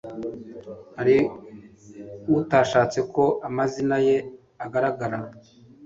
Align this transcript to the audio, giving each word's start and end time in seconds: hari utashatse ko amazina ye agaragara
hari 0.97 1.15
utashatse 2.39 2.99
ko 3.13 3.23
amazina 3.47 3.95
ye 4.07 4.15
agaragara 4.65 5.19